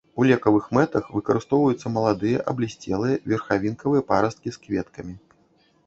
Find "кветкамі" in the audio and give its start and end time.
4.67-5.15